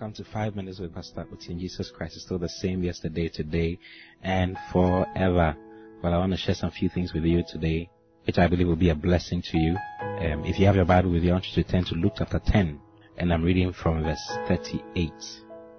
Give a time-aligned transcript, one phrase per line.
[0.00, 1.58] Welcome to Five Minutes with Pastor Utin.
[1.58, 3.80] Jesus Christ is still the same yesterday, today,
[4.22, 5.56] and forever.
[6.00, 7.90] Well, I want to share some few things with you today,
[8.24, 9.76] which I believe will be a blessing to you.
[10.00, 12.12] Um, if you have your Bible with you, I want you to turn to Luke
[12.16, 12.80] chapter 10,
[13.16, 15.10] and I'm reading from verse 38.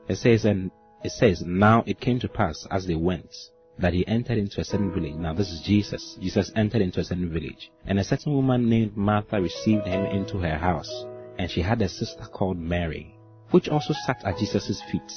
[0.09, 0.69] It says, and
[1.01, 3.33] it says, now it came to pass as they went
[3.77, 5.15] that he entered into a certain village.
[5.15, 6.17] Now this is Jesus.
[6.19, 10.39] Jesus entered into a certain village, and a certain woman named Martha received him into
[10.39, 11.05] her house,
[11.37, 13.15] and she had a sister called Mary
[13.51, 15.11] which also sat at Jesus' feet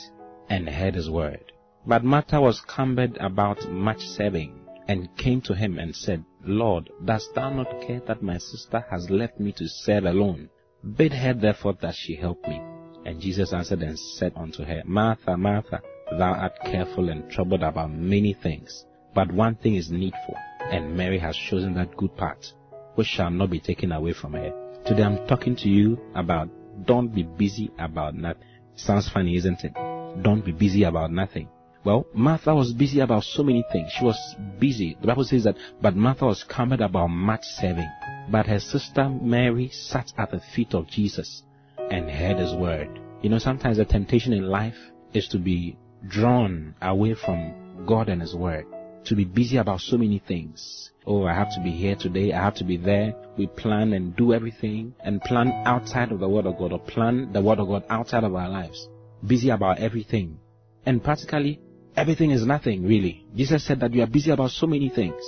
[0.48, 1.52] and heard his word.
[1.86, 4.58] But Martha was cumbered about much serving,
[4.88, 9.10] and came to him and said, Lord, dost thou not care that my sister has
[9.10, 10.48] left me to serve alone?
[10.96, 12.60] Bid her therefore that she help me.
[13.04, 15.80] And Jesus answered and said unto her, Martha, Martha,
[16.10, 20.36] thou art careful and troubled about many things, but one thing is needful,
[20.70, 22.44] and Mary has chosen that good part,
[22.94, 24.52] which shall not be taken away from her.
[24.84, 26.48] Today I'm talking to you about
[26.84, 28.42] don't be busy about nothing.
[28.74, 29.74] Sounds funny, isn't it?
[30.22, 31.48] Don't be busy about nothing.
[31.84, 33.90] Well, Martha was busy about so many things.
[33.92, 34.96] She was busy.
[35.00, 37.90] The Bible says that, but Martha was cumbered about much serving.
[38.30, 41.42] But her sister Mary sat at the feet of Jesus
[41.90, 43.00] and heard his word.
[43.20, 44.78] You know, sometimes the temptation in life
[45.12, 48.66] is to be drawn away from God and his word
[49.06, 50.90] to be busy about so many things.
[51.06, 52.32] Oh, I have to be here today.
[52.32, 53.14] I have to be there.
[53.36, 57.32] We plan and do everything and plan outside of the Word of God or plan
[57.32, 58.88] the Word of God outside of our lives.
[59.26, 60.38] Busy about everything.
[60.86, 61.60] And practically
[61.96, 63.26] everything is nothing really.
[63.34, 65.22] Jesus said that you are busy about so many things.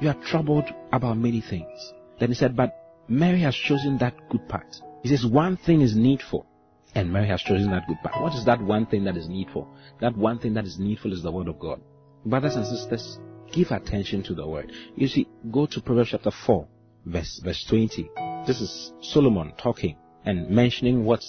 [0.00, 1.92] You are troubled about many things.
[2.18, 2.74] Then he said, but
[3.08, 4.76] Mary has chosen that good part.
[5.02, 6.46] He says one thing is needful.
[6.94, 8.22] And Mary has chosen that good part.
[8.22, 9.68] What is that one thing that is needful?
[10.00, 11.80] That one thing that is needful is the Word of God.
[12.24, 13.18] Brothers and sisters,
[13.52, 14.72] give attention to the word.
[14.96, 16.66] You see, go to Proverbs chapter 4,
[17.06, 18.10] verse, verse 20.
[18.46, 21.22] This is Solomon talking and mentioning what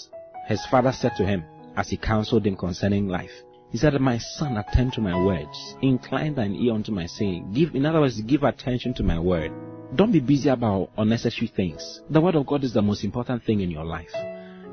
[0.48, 1.44] his father said to him
[1.76, 3.32] as he counseled him concerning life.
[3.72, 5.76] He said, My son, attend to my words.
[5.82, 7.54] Incline thine ear unto my saying.
[7.54, 9.52] Give, in other words, give attention to my word.
[9.96, 12.02] Don't be busy about unnecessary things.
[12.10, 14.14] The word of God is the most important thing in your life.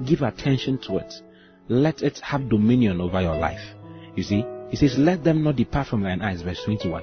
[0.05, 1.13] Give attention to it.
[1.69, 3.75] Let it have dominion over your life.
[4.15, 7.03] You see, he says, Let them not depart from thine eyes, verse 21.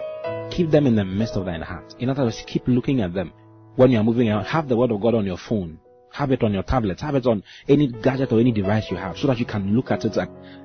[0.52, 1.96] Keep them in the midst of thine heart.
[2.00, 3.34] In other words, keep looking at them.
[3.76, 5.80] When you are moving around, have the word of God on your phone.
[6.12, 7.02] Have it on your tablet.
[7.02, 9.90] Have it on any gadget or any device you have so that you can look
[9.90, 10.16] at it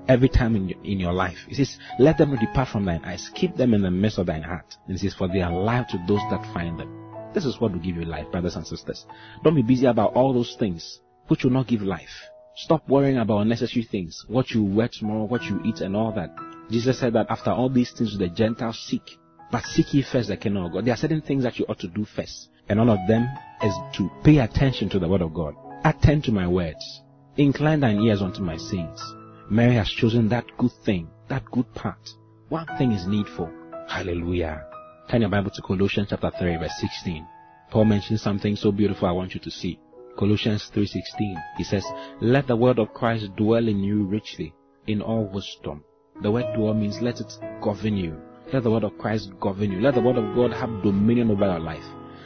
[0.07, 1.39] every time in your, in your life.
[1.49, 3.31] He says, Let them not depart from thine eyes.
[3.35, 4.77] Keep them in the midst of thine heart.
[4.87, 6.95] And he says, For they are life to those that find them.
[7.33, 9.07] This is what will give you life, brothers and sisters.
[9.43, 12.29] Don't be busy about all those things which will not give life.
[12.57, 14.25] Stop worrying about unnecessary things.
[14.27, 16.31] What you wear tomorrow, what you eat and all that.
[16.71, 19.19] Jesus said that after all these things the Gentiles seek.
[19.51, 20.85] But seek ye first the kingdom of God.
[20.85, 22.51] There are certain things that you ought to do first.
[22.69, 23.27] And one of them
[23.63, 25.55] is to pay attention to the word of God.
[25.85, 27.03] Attend to my words.
[27.37, 29.01] Incline thine ears unto my sayings.
[29.49, 32.11] Mary has chosen that good thing, that good part.
[32.51, 33.51] One thing is needful.
[33.89, 34.67] Hallelujah.
[35.11, 37.27] Turn your Bible to Colossians chapter 3 verse 16.
[37.71, 39.79] Paul mentions something so beautiful I want you to see.
[40.19, 41.35] Colossians 3.16.
[41.57, 41.85] He says,
[42.21, 44.53] Let the word of Christ dwell in you richly,
[44.87, 45.85] in all wisdom.
[46.21, 48.21] The word dwell means let it govern you.
[48.53, 49.81] Let the word of Christ govern you.
[49.81, 51.85] Let the word of God have dominion over your life.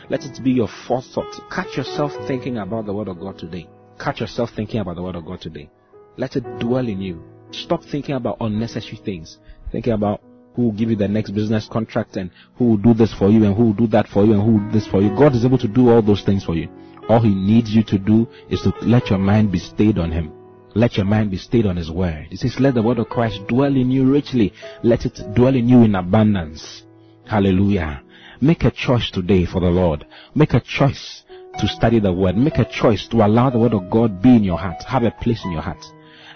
[0.09, 1.33] Let it be your forethought.
[1.51, 3.69] Catch yourself thinking about the word of God today.
[3.99, 5.69] Catch yourself thinking about the word of God today.
[6.17, 7.23] Let it dwell in you.
[7.51, 9.39] Stop thinking about unnecessary things.
[9.71, 10.23] Thinking about
[10.55, 13.45] who will give you the next business contract and who will do this for you
[13.45, 15.11] and who will do that for you and who will do this for you.
[15.11, 16.69] God is able to do all those things for you.
[17.09, 20.42] All He needs you to do is to let your mind be stayed on Him.
[20.75, 22.29] Let your mind be stayed on His Word.
[22.31, 24.53] He says, let the Word of Christ dwell in you richly.
[24.83, 26.83] Let it dwell in you in abundance.
[27.27, 28.03] Hallelujah.
[28.41, 30.07] Make a choice today for the Lord.
[30.35, 31.23] Make a choice
[31.59, 32.37] to study the Word.
[32.37, 34.83] Make a choice to allow the Word of God be in your heart.
[34.85, 35.85] Have a place in your heart.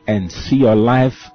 [0.07, 1.31] And see your life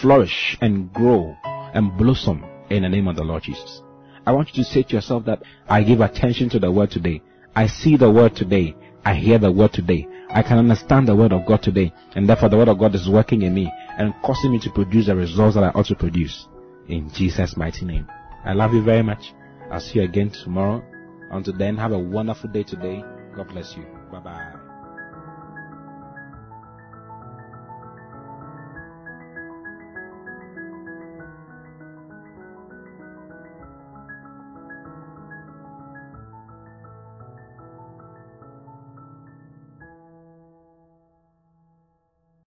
[0.00, 3.82] flourish and grow and blossom in the name of the Lord Jesus.
[4.26, 7.22] I want you to say to yourself that I give attention to the Word today.
[7.56, 8.76] I see the Word today.
[9.04, 10.06] I hear the Word today.
[10.34, 13.06] I can understand the word of God today, and therefore the word of God is
[13.08, 16.48] working in me and causing me to produce the results that I ought to produce.
[16.88, 18.08] In Jesus' mighty name.
[18.44, 19.34] I love you very much.
[19.70, 20.82] I'll see you again tomorrow.
[21.30, 23.04] Until then, have a wonderful day today.
[23.36, 23.84] God bless you.
[24.10, 24.71] Bye bye.